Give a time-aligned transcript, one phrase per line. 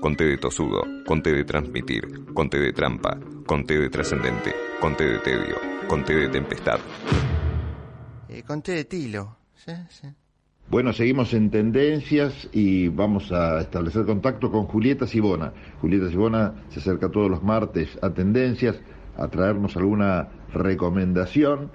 [0.00, 3.90] con T de tosudo, con T de transmitir, con T de trampa, con T de
[3.90, 5.56] trascendente, con T de tedio,
[5.88, 6.78] con T de tempestad.
[8.28, 9.36] Eh, con T de tilo.
[9.54, 10.08] Sí, sí.
[10.70, 15.52] Bueno, seguimos en tendencias y vamos a establecer contacto con Julieta Sibona.
[15.80, 18.76] Julieta Sibona se acerca todos los martes a tendencias
[19.18, 21.70] a traernos alguna recomendación.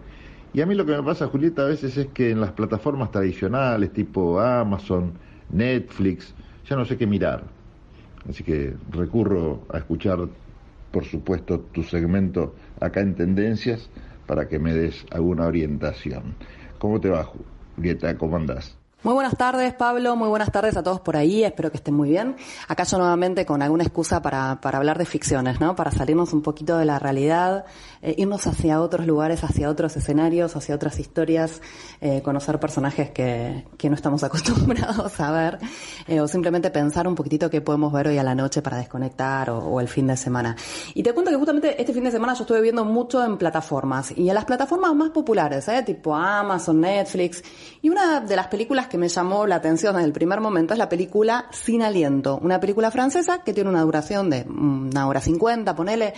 [0.54, 3.12] Y a mí lo que me pasa, Julieta, a veces es que en las plataformas
[3.12, 5.14] tradicionales tipo Amazon,
[5.52, 6.34] Netflix,
[6.68, 7.55] ya no sé qué mirar.
[8.30, 10.20] Así que recurro a escuchar,
[10.92, 13.90] por supuesto, tu segmento acá en Tendencias
[14.26, 16.36] para que me des alguna orientación.
[16.80, 17.30] ¿Cómo te va,
[17.76, 18.18] Julieta?
[18.18, 18.78] ¿Cómo andás?
[19.06, 20.16] Muy buenas tardes, Pablo.
[20.16, 21.44] Muy buenas tardes a todos por ahí.
[21.44, 22.36] Espero que estén muy bien.
[22.68, 25.76] Acá yo nuevamente con alguna excusa para, para hablar de ficciones, ¿no?
[25.76, 27.66] Para salirnos un poquito de la realidad,
[28.02, 31.62] eh, irnos hacia otros lugares, hacia otros escenarios, hacia otras historias,
[32.02, 35.60] eh, conocer personajes que, que no estamos acostumbrados a ver,
[36.08, 39.52] eh, o simplemente pensar un poquitito qué podemos ver hoy a la noche para desconectar
[39.52, 40.56] o, o el fin de semana.
[40.96, 44.18] Y te cuento que justamente este fin de semana yo estuve viendo mucho en plataformas
[44.18, 45.84] y en las plataformas más populares, ¿eh?
[45.84, 47.44] Tipo Amazon, Netflix.
[47.84, 50.80] Y una de las películas que me llamó la atención desde el primer momento es
[50.80, 55.76] la película Sin Aliento, una película francesa que tiene una duración de una hora cincuenta,
[55.76, 56.14] ponele,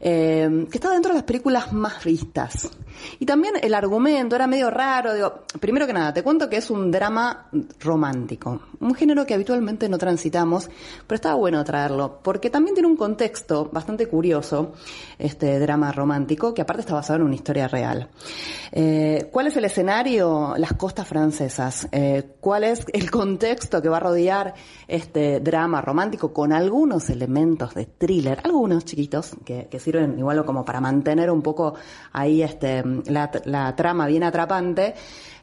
[0.00, 2.70] eh, que está dentro de las películas más vistas.
[3.18, 6.70] Y también el argumento era medio raro, digo, primero que nada, te cuento que es
[6.70, 7.48] un drama
[7.80, 10.68] romántico, un género que habitualmente no transitamos,
[11.06, 14.72] pero estaba bueno traerlo, porque también tiene un contexto bastante curioso,
[15.18, 18.08] este drama romántico, que aparte está basado en una historia real.
[18.72, 20.54] Eh, ¿Cuál es el escenario?
[20.56, 21.88] Las costas francesas.
[21.90, 24.54] Eh, ¿Cuál es el contexto que va a rodear
[24.86, 29.78] este drama romántico con algunos elementos de thriller, algunos chiquitos que, que
[30.16, 31.74] igual como para mantener un poco
[32.12, 34.94] ahí este la, la trama bien atrapante?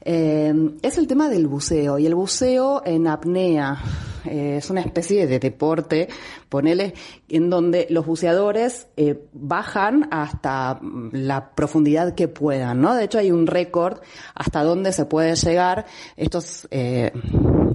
[0.09, 3.78] Eh, es el tema del buceo y el buceo en apnea.
[4.23, 6.08] Eh, es una especie de deporte,
[6.48, 6.94] ponele,
[7.28, 10.80] en donde los buceadores eh, bajan hasta
[11.12, 12.95] la profundidad que puedan, ¿no?
[12.95, 14.00] De hecho hay un récord
[14.34, 15.85] hasta donde se puede llegar.
[16.16, 16.69] Estos,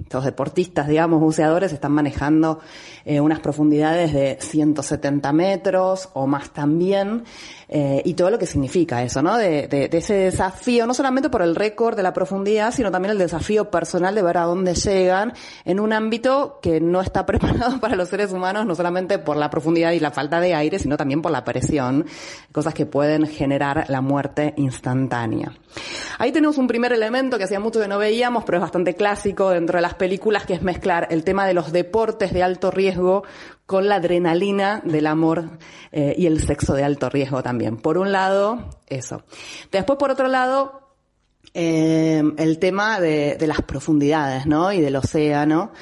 [0.03, 2.61] estos deportistas, digamos, buceadores están manejando
[3.05, 7.25] eh, unas profundidades de 170 metros o más también.
[7.75, 9.39] Eh, y todo lo que significa eso, ¿no?
[9.39, 13.13] De, de, de, ese desafío, no solamente por el récord de la profundidad, sino también
[13.13, 15.33] el desafío personal de ver a dónde llegan
[15.65, 19.49] en un ámbito que no está preparado para los seres humanos, no solamente por la
[19.49, 22.05] profundidad y la falta de aire, sino también por la presión,
[22.53, 25.53] cosas que pueden generar la muerte instantánea.
[26.19, 29.49] Ahí tenemos un primer elemento que hacía mucho que no veíamos, pero es bastante clásico
[29.49, 33.25] dentro de las películas, que es mezclar el tema de los deportes de alto riesgo
[33.67, 35.59] con la adrenalina del amor
[35.93, 37.77] eh, y el sexo de alto riesgo también.
[37.77, 39.25] Por un lado, eso.
[39.71, 40.95] Después, por otro lado,
[41.55, 44.73] eh, el tema de, de, las profundidades, ¿no?
[44.73, 45.73] Y del océano.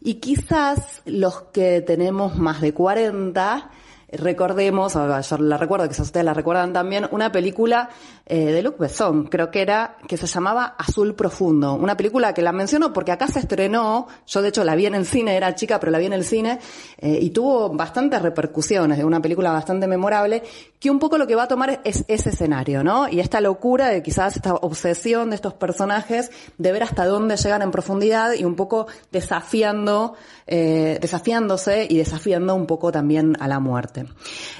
[0.00, 3.70] Y quizás los que tenemos más de 40,
[4.12, 7.88] recordemos, yo la recuerdo, quizás ustedes la recuerdan también, una película
[8.26, 11.74] eh, de Luc Besson, creo que era, que se llamaba Azul Profundo.
[11.74, 14.94] Una película que la menciono porque acá se estrenó, yo de hecho la vi en
[14.94, 16.58] el cine, era chica, pero la vi en el cine,
[16.98, 20.42] eh, y tuvo bastantes repercusiones una película bastante memorable,
[20.78, 23.08] que un poco lo que va a tomar es ese escenario, ¿no?
[23.08, 27.62] Y esta locura de quizás esta obsesión de estos personajes de ver hasta dónde llegan
[27.62, 30.14] en profundidad y un poco desafiando,
[30.46, 34.06] eh, desafiándose y desafiando un poco también a la muerte.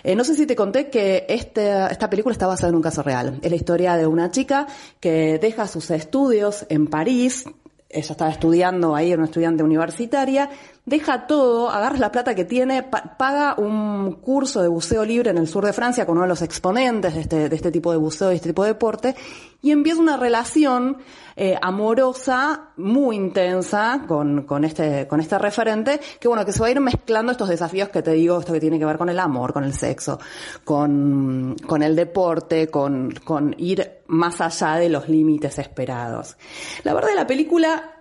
[0.03, 3.03] Eh, no sé si te conté que este, esta película está basada en un caso
[3.03, 3.39] real.
[3.43, 4.67] Es la historia de una chica
[5.01, 7.45] que deja sus estudios en París,
[7.89, 10.51] ella estaba estudiando ahí, era una estudiante universitaria,
[10.87, 15.39] deja todo, agarra la plata que tiene, pa paga un curso de buceo libre en
[15.39, 17.99] el sur de Francia con uno de los exponentes de este, de este tipo de
[17.99, 19.17] buceo y este tipo de deporte,
[19.63, 20.99] y empieza una relación
[21.35, 26.69] eh, amorosa muy intensa con, con, este, con este referente, que bueno, que se va
[26.69, 29.19] a ir mezclando estos desafíos que te digo, esto que tiene que ver con el
[29.19, 30.21] amor, con el sexo,
[30.65, 36.37] con, con el deporte, con, con ir más allá de los límites esperados.
[36.85, 37.96] La verdad de la película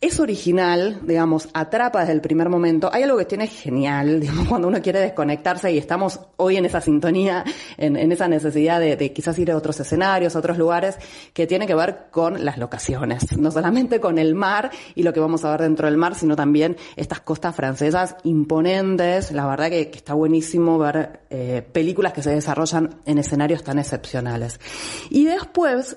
[0.00, 2.88] es original, digamos, atrapa desde el primer momento.
[2.90, 6.80] Hay algo que tiene genial, digamos, cuando uno quiere desconectarse y estamos hoy en esa
[6.80, 7.44] sintonía,
[7.76, 10.96] en, esa necesidad de, de, quizás ir a otros escenarios, a otros lugares,
[11.34, 13.26] que tiene que ver con las locaciones.
[13.40, 16.36] No solamente con el mar y lo que vamos a ver dentro del mar, sino
[16.36, 19.32] también estas costas francesas imponentes.
[19.32, 23.78] La verdad que, que está buenísimo ver eh, películas que se desarrollan en escenarios tan
[23.78, 24.60] excepcionales.
[25.08, 25.96] Y después,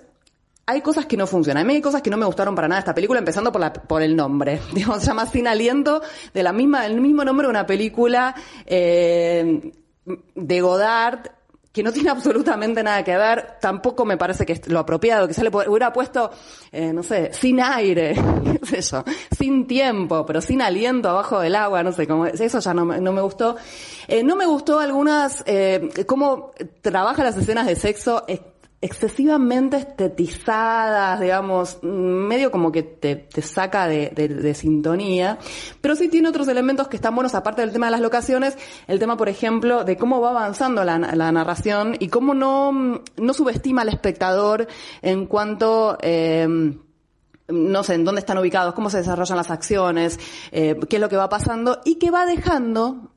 [0.65, 1.63] hay cosas que no funcionan.
[1.63, 3.73] A mí hay cosas que no me gustaron para nada esta película, empezando por, la,
[3.73, 4.61] por el nombre.
[4.73, 6.01] Digamos, se llama Sin Aliento,
[6.33, 9.71] de la misma, del mismo nombre de una película eh,
[10.35, 11.29] de Godard,
[11.73, 15.43] que no tiene absolutamente nada que ver, tampoco me parece que es lo apropiado, se
[15.43, 16.31] le hubiera puesto,
[16.71, 18.15] eh, no sé, sin aire,
[18.61, 19.03] qué sé yo,
[19.37, 23.11] sin tiempo, pero sin aliento abajo del agua, no sé, cómo, eso ya no, no
[23.11, 23.57] me gustó.
[24.07, 26.51] Eh, no me gustó algunas, eh, cómo
[26.81, 28.23] trabaja las escenas de sexo,
[28.83, 35.39] excesivamente estetizadas, digamos, medio como que te, saca de, sintonía,
[35.79, 38.57] pero sí tiene otros elementos que están buenos, aparte del tema de las locaciones,
[38.87, 43.83] el tema, por ejemplo, de cómo va avanzando la, narración y cómo no, no subestima
[43.83, 44.67] al espectador
[45.01, 45.97] en cuanto...
[46.01, 46.75] Eh,
[47.49, 50.17] no sé en dónde están ubicados, cómo se desarrollan las acciones,
[50.53, 53.12] eh, qué es lo que va pasando y que va dejando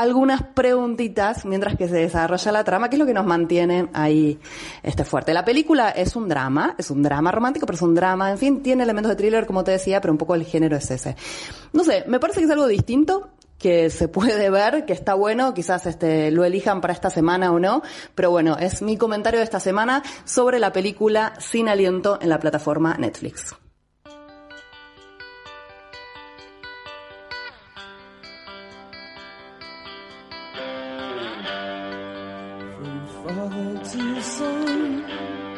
[0.00, 4.38] algunas preguntitas mientras que se desarrolla la trama, que es lo que nos mantiene ahí
[4.82, 5.34] este fuerte.
[5.34, 8.62] La película es un drama, es un drama romántico, pero es un drama, en fin,
[8.62, 11.16] tiene elementos de thriller, como te decía, pero un poco el género es ese.
[11.74, 15.52] No sé, me parece que es algo distinto, que se puede ver, que está bueno,
[15.52, 17.82] quizás este, lo elijan para esta semana o no,
[18.14, 22.40] pero bueno, es mi comentario de esta semana sobre la película Sin Aliento en la
[22.40, 23.54] plataforma Netflix.
[33.36, 35.49] 我的自身。